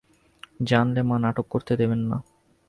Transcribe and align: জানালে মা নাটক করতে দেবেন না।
জানালে 0.63 1.01
মা 1.03 1.15
নাটক 1.17 1.45
করতে 1.49 1.73
দেবেন 1.75 2.01
না। 2.09 2.17